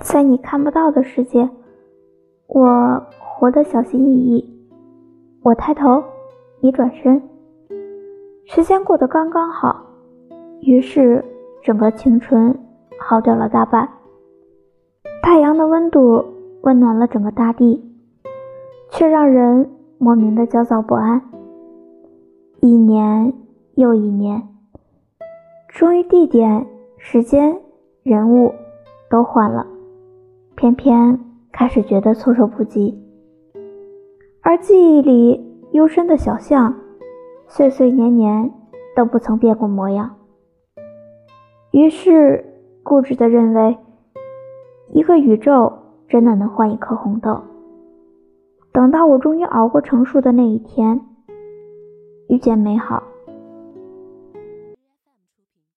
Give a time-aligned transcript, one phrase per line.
[0.00, 1.48] 在你看不到的世界，
[2.46, 4.50] 我活得小心翼翼。
[5.42, 6.02] 我抬头，
[6.60, 7.22] 你转身，
[8.46, 9.84] 时间过得刚刚好，
[10.60, 11.24] 于是
[11.62, 12.58] 整个青春
[12.98, 13.88] 耗掉了大半。
[15.22, 16.24] 太阳的温度
[16.62, 17.82] 温暖了整个大地，
[18.90, 21.20] 却让人莫名的焦躁不安。
[22.60, 23.32] 一年
[23.74, 24.48] 又一年，
[25.68, 26.66] 终于地点、
[26.96, 27.58] 时间、
[28.02, 28.54] 人物
[29.10, 29.66] 都换了。
[30.56, 31.18] 偏偏
[31.52, 32.96] 开始觉得措手不及，
[34.40, 36.74] 而记忆里幽深的小巷，
[37.48, 38.52] 岁岁年年
[38.94, 40.14] 都不曾变过模样。
[41.72, 42.44] 于是
[42.82, 43.76] 固执的认为，
[44.92, 45.72] 一个宇宙
[46.08, 47.40] 真的能换一颗红豆。
[48.72, 51.00] 等到我终于熬过成熟的那一天，
[52.28, 53.02] 遇见美好。